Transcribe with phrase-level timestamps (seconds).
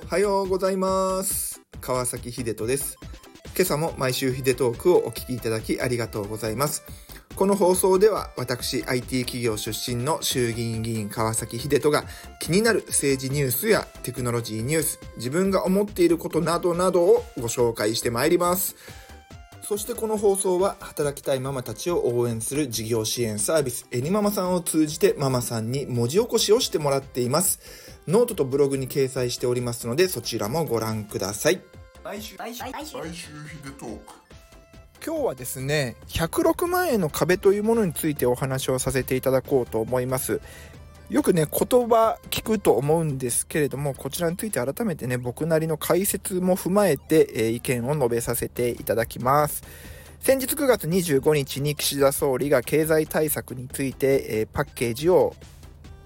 [0.00, 1.60] おはようございます。
[1.80, 2.96] 川崎秀人です。
[3.56, 6.84] 今朝も毎週秀トークをお聞きいただきありがとうございます。
[7.34, 12.04] この放送では私 IT 企業出身の衆議院議員川崎秀人が
[12.38, 18.76] 気になる政治ニュースやテクノロジーニュース自分が思っていることなどなどをご紹介してまいります。
[19.68, 28.00] そしてこの放送は働きたいママたちを応援する事業支援サービスエニママさんを通じてママさんに文字起こしをしてもらっています。
[28.08, 31.60] ノートとブログに掲載しておりますのでそちらもご覧ください。
[32.02, 32.96] 毎週毎週毎週
[35.04, 40.40] 今日はですね106万円の壁というものについてお話をさせていただこうと思います
[41.10, 49.62] よくね言葉聞くと思うんですけれどもこちらについて改めてね僕なりの解説も踏まえて、えー、意見を述べさせていただきます。
[50.20, 55.34] 先日9月25日に岸田総理が経済対策について、えー、パッケージを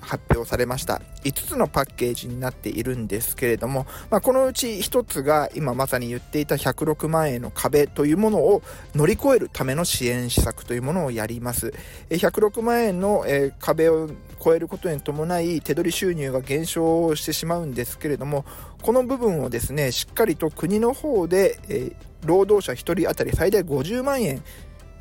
[0.00, 1.00] 発表されました。
[1.24, 8.62] 5つのパッケージになっているんですけれども、まあ、このうち1つが今まさに言っていた106万円の壁というものを
[8.94, 11.72] 乗り越えるための支援施策というものをやります。
[12.10, 13.24] 106万円の
[13.58, 14.08] 壁を
[14.42, 18.44] 超えることに伴い手取り収入が減少してしまうんですけれども
[18.82, 24.42] この部分をですねしっかりと国の方で、労働者1人当たり最大50万円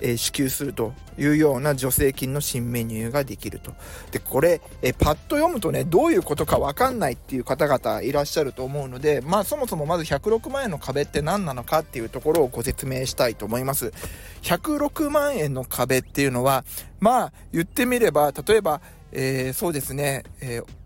[0.01, 3.73] え支給するというような助成金の新メニューができると。
[4.11, 13.93] で、これ、えパッと読むとね、どういうことかわかんないっていう方々いらっしゃると思うので、まあそもそもまず106万円の壁って何なのかっていうところをご説明したいと思います。
[14.41, 16.65] 106万円の壁っていうのは、
[16.99, 20.84] まあ言ってみれば、例えば、えー、そうですね、えー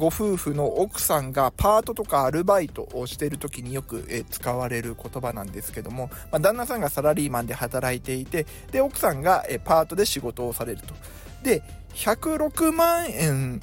[0.00, 10.94] ご夫婦の奥さんがパートとかアルバイトをしている時によく、え使われる言葉なんですけども、まあ、旦那さんがサラリーマンで働いていてで奥さんが、えパートで仕事をされると。
[11.42, 11.62] で
[11.94, 13.60] 106万円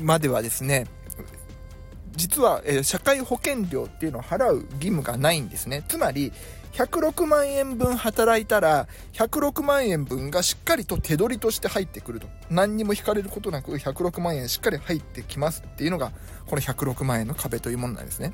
[0.00, 0.86] まではですね
[2.12, 5.84] 実は、え社会保険料っていうのを払う義務がないんですね。
[5.86, 6.32] つまり
[6.72, 12.26] 106万円分働いたら106万円分がしっかりと手取りとして入ってくると。
[12.50, 16.12] 何にも引かれることなく106万円しっかり入ってきますっていうのが
[16.46, 18.32] この106万円の壁というものなんですね。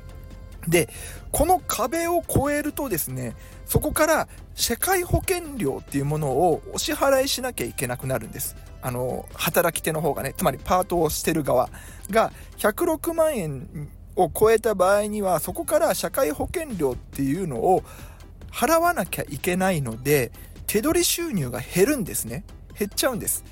[0.67, 0.89] で
[1.31, 3.33] この壁を越えるとですね
[3.65, 8.55] そこから社会保険料っていうものをお支払いしなきゃいけなくなるんです。
[8.81, 11.69] あの働き手の方がねつまりパートをしてる側
[12.09, 17.83] が106万円を超えた場合にはそこから社会保険料っていうのを
[18.51, 20.31] 払わなきゃいけないので
[20.67, 22.43] 手取り収入が減るんですね。
[22.77, 23.43] 減っちゃうんです。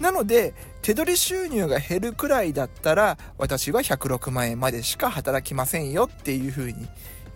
[0.00, 6.86] なので手取り収入が減るくらいだったら私は106万円までしか働きませんよっていう風に、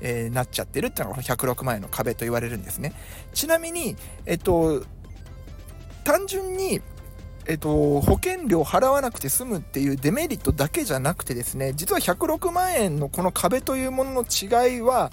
[0.01, 2.93] えー、なっちゃってるっていうのが106万円の壁と言われるんですね。
[3.35, 3.97] ちなみに
[4.27, 4.85] えっと
[6.05, 6.81] 単純に
[7.45, 15.11] えっと、保険料払わなくて済むっていうデメリットだけじゃなくてですね実は106万円のこの壁というものの違いは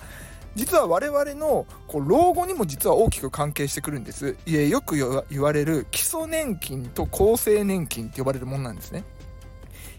[0.56, 4.36] 実は我々のこう老後にも実は大きく関係してくるんです。
[4.46, 4.96] いえよく
[5.30, 9.04] 言われる基礎年金と厚生年金って呼ばれるものなんですね。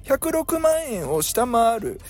[0.04, 2.00] 106万円を下回る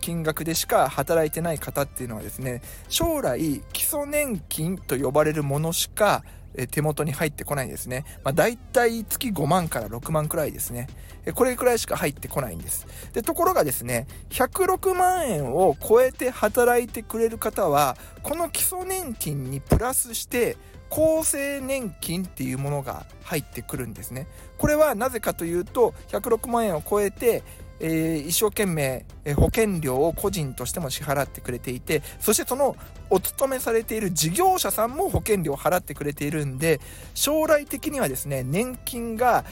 [0.00, 6.22] 金額でしか働いてない方っていうのはですね将来基礎年金と呼ばれるものしか
[6.54, 8.04] え手元に入ってこないんですね。
[8.24, 10.88] まあ、大体月5万から6万くらいですね。
[11.24, 12.86] えこれくらいしか入ってこないんです。
[13.12, 20.56] で、ところがですね、106万円を超えて働いてくれる方は、この基礎年金にプラスして、
[20.90, 24.26] 厚生年金っていうものが入ってくるんですね。
[24.58, 27.42] これはなぜかというと、106万円を超えて、
[27.82, 32.76] え、一生懸命、え、保険料を個人としても支払ってくれていてそしてその
[33.10, 36.80] お勤めされている事業者さんも保険料を払ってくれているんで
[37.14, 39.44] 将来的にはですね年金が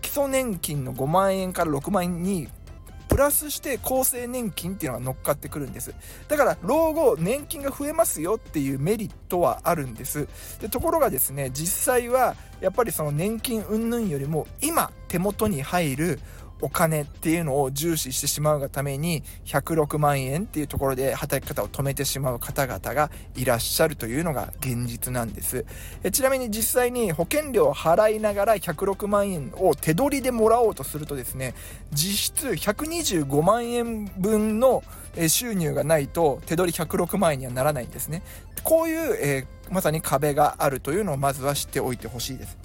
[0.00, 2.48] 基礎年金の5万円から6万円に
[3.08, 5.94] プラスして厚生年金っていうのが乗っかってくるんです。
[6.28, 10.28] だから老後年金が増えますよっていうメリットはあるんです。
[10.60, 16.20] でところがですね実際はやっぱりその年金云々よりも今手元に入る
[16.60, 25.64] お金っていうのを重視してしまうがために106万円っていうところで働き方を止めてしまう方々がいらっしゃるというのが現実なんです。
[26.02, 31.54] えちなみに実際に保険料を払いながら106万円を手取りでもらおうとするとですね
[31.92, 34.82] 実質125万円分の
[35.28, 38.22] 収入がないと手取り106万円にはならないんですね。
[38.62, 42.58] こういう、えー、まさに壁があるというのをまずは知っておいてほしいです。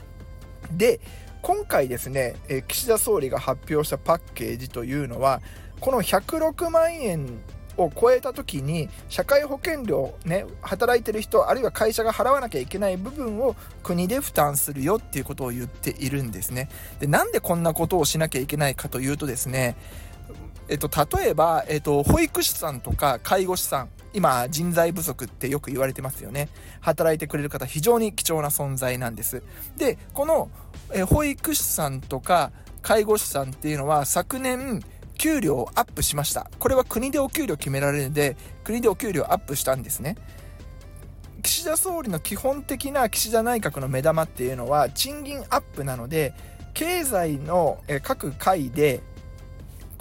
[0.71, 0.99] で
[1.43, 5.41] 今回ですね、え岸田総理が発表したパッケージというのは
[5.81, 7.41] この106万円
[7.75, 16.69] を超えた時に社会保険料ね働いてる人あるいは会社が払わなきゃいけない部分を国で負担するよっていうことを言っているんですね。
[17.01, 19.75] でなんでこんなことをしなきゃいけないかというとですね
[20.73, 20.89] えっと、
[21.19, 26.49] 例えば、えっと、保育士さんとか介護士さん、今、人材不足ってよく言われてますよね。
[26.81, 29.43] 働いてくれる方、非常に貴重な存在なんです。
[29.77, 30.49] で、この、
[30.91, 34.81] え保育士さんとか介護士さんっていうのは、昨年、
[35.19, 36.49] 給料をアップしました。
[36.57, 40.15] これは国でお給料決められるんで、国でお給料アップしたんですね。
[41.43, 46.33] 岸田総理の基本的な岸田内閣の目玉っていうのは賃金アップなので
[46.73, 49.03] 経済の各会で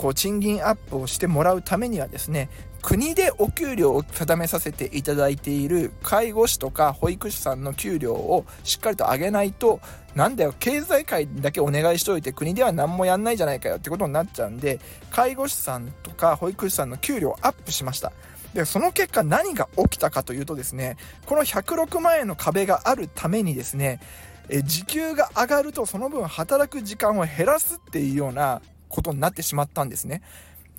[0.02, 2.48] こう賃金アップをしてもらうためにはですね
[2.82, 9.80] 国でお給料を定めさせていただいている介護士とか保育士さんの給料をしっかりと上げないと
[10.16, 14.80] なんだよ経済界だけお願いしといて国では何もやんないじゃないかよってことになっちゃうんで
[15.12, 18.12] 介護士さんとか保育士さんの給料をアップしました。
[18.54, 24.00] でその結果何が起きたかというとですねこの106万円の壁があるためにですね
[24.48, 28.60] え時給が上がるとその分働く時間を減らすっていうような
[28.92, 30.22] ことになってしまったんですね。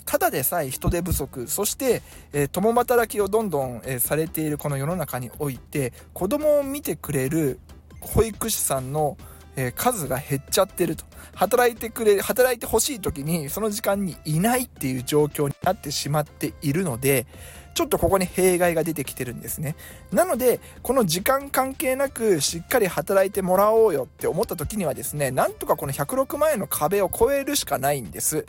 [0.05, 2.01] ただでさえ人手不足、そして、
[2.33, 7.59] えー、共働きをどんどん、えー、されているこの世の中において、子供を見てくれる
[8.01, 9.17] 保育士さんの、
[9.55, 11.05] えー、数が減っちゃってると。
[11.35, 17.25] 働いてくれ、働いてほしい時にその時間にいないっていう状況になってしまっているので、
[17.73, 19.75] ちょっとここに弊害が出てきてるんですね。
[20.11, 28.45] なので、この時間関係なくしっかり働いてもらおうよって思った時にはですね、なんとかこの106万円の壁を超えるしかないんです。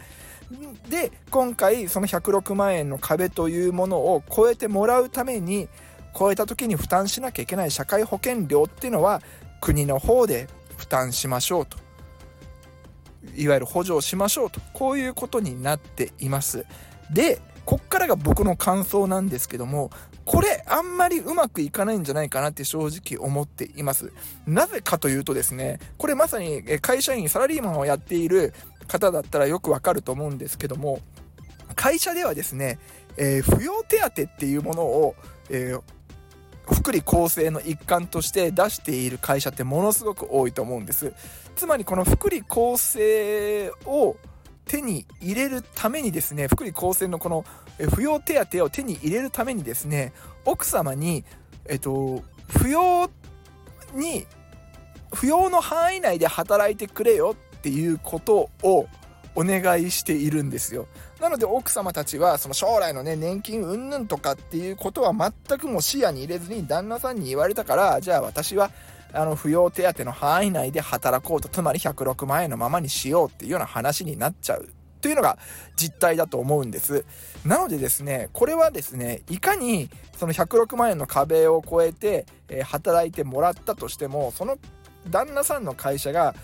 [0.91, 5.69] で、今回その106万円の壁というものを超えてもらうために、
[6.17, 9.21] 超えた時に負担しなきゃいけない社会保険料っていうのは
[9.61, 11.79] 国の方で負担しましょうと。
[13.37, 14.61] いわゆる補助をしましょうと。
[14.73, 16.67] こういうことになっています。
[17.13, 19.91] で、こっからが僕の感想なんですけども、
[20.25, 24.13] これあんまりうまくいかないんじゃないかなって正直思っています。
[24.47, 28.55] なぜかというとですね、これまさに会社員、サラリーマンをやっている
[28.87, 31.01] 方だったらよくわかると思うんですけども、
[31.75, 32.79] 会社ではですね、
[33.17, 35.15] えー、扶養手当っていうものを、
[35.51, 35.83] えー
[36.67, 41.13] 福利厚生の一環として出している会社ってものすごく多いと思うんです。
[41.57, 44.17] つまりこの福利厚生を
[44.65, 47.45] 手に入れるためにですね福利厚生のこの
[47.79, 50.13] 扶養手当を手に入れるためにですね
[50.45, 51.25] 奥様に
[51.67, 53.11] えっと扶養
[53.93, 54.27] に
[55.11, 58.89] 扶養の範囲内で働いてくれよっていうことを
[59.35, 60.87] お願いしているんですよ
[61.21, 68.71] なので奥様たちはその将来のね年金云々とかっていうことは全くも視野に入れずに旦那さんに言われたからじゃあ私は
[69.15, 74.69] あの、扶養手当の範囲内で働こうと、つまり106万円のままにしようっていうような話になっちゃう。
[75.01, 75.39] というのが
[75.77, 77.05] 実態だと思うんです。
[77.45, 84.57] なのでですね、これはですね、いかにその106万円の壁を越えて、え、働いてもらったとしても、その
[85.11, 86.35] 旦那さんの会社が、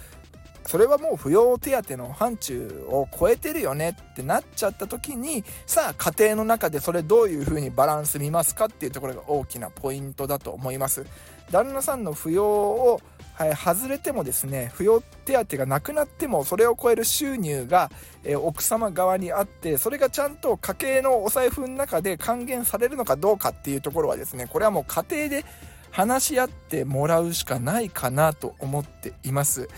[0.67, 11.05] それはもう扶養手当の範疇を超えてるよねってなっちゃった時に、さあ家庭の中でそれどういう風にバランス見ますかっていうところが大きなポイントだと思います。
[11.51, 13.01] 旦那さんの扶養を、
[13.35, 17.91] はい、外れてもですね扶養手当がなくなってもそれを超える収入が、
[18.23, 25.45] えー、奥様側にあってそれがちゃんと家計のお財布の中で還元されるのかどうかっていうところはですねこれはもう家庭で
[25.91, 29.69] 話し合ってもらうしかないかなと思っています。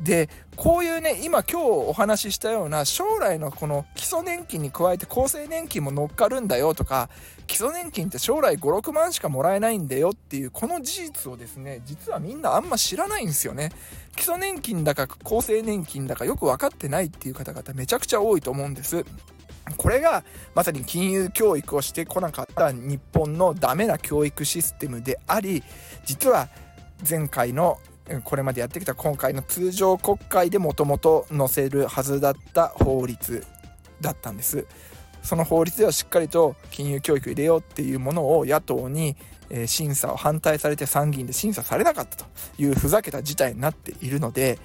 [0.00, 7.08] でこういうね今今日お話ししたような将来のこの基礎年金に加えて厚生年金も乗っかるんだよとか
[7.46, 13.70] 基礎年金って将来56万しかもらえないんだよっていうこの事実をですね実はみんなあんま知らないんですよね
[14.16, 19.04] 基礎年金だか厚生年金だかよく分かってないっていう方々めちゃくちゃ多いと思うんです
[19.76, 25.62] これがまさに金融教育をしてこなかった日本のダメな教育システムであり
[26.04, 26.48] 実は
[27.08, 27.78] 前回の
[28.24, 33.44] これまでやってきた今回の通常国会でもともと載せるはずだった法律
[34.00, 34.66] だったんです。
[35.26, 39.16] その法律ではしっかりと金融教育入れようっていうものを野党に
[39.66, 42.24] 審査を反対されて参議院で審査されなかったと
[42.58, 44.58] いうふざけた事態になっているので、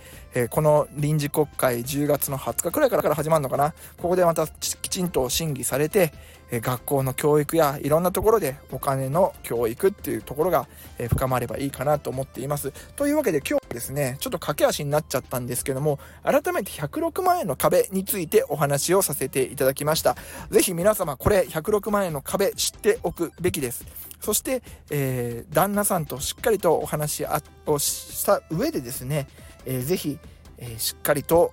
[0.51, 3.74] この臨時国会10月の20日くらいから始まるのかな。
[3.98, 6.13] ここでまたきちんと審議されて
[6.51, 10.67] え学校の教育やいろんなところでお金の教育っていうところが
[11.00, 12.72] え深まればいいかなと思っています。
[12.96, 20.15] というわけで今日ですね、ちょっと駆け足になっちゃったんですけども、改めて106万円の壁についてお話をさせていただきました。
[20.50, 23.86] ぜひ皆様これ106万円の壁知っておくべきです。
[24.20, 27.25] そして、えー、旦那さんとしっかりとお話
[27.65, 29.27] をした上でですね、
[29.65, 30.20] えー、ぜひ
[30.62, 31.51] えしっかりと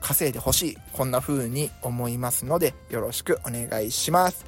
[0.00, 4.44] 稼いでほしいこんな風に思いますのでよろしくお願いします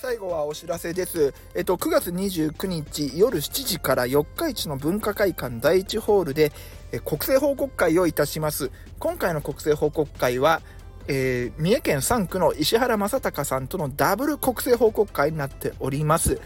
[0.00, 1.34] 最後はお知らせです。
[1.56, 6.52] えっと、9月29日夜7時から四日市の文化会館第一ホールで
[6.92, 8.70] え国政報告会をいたします。
[8.98, 10.62] 今回の国政報告会は、
[11.06, 16.40] えー、三重県3区の石原正隆さんとのダブル国政報告会になっております。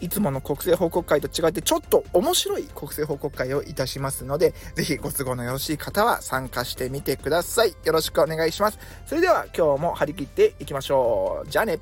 [0.00, 7.74] いつもの国政報告会と違ってちょっと面白い国政報告会をいたしますので、ぜひご都合のよろしい方は参加してみてください。
[7.84, 8.78] よろしくお願いします。
[9.06, 11.50] それでは今日も張り切っていきましょう。
[11.50, 11.78] じゃあね。